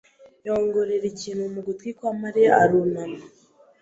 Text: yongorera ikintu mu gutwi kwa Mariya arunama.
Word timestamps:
yongorera 0.45 1.05
ikintu 1.13 1.43
mu 1.53 1.61
gutwi 1.67 1.89
kwa 1.97 2.11
Mariya 2.21 2.51
arunama. 2.63 3.23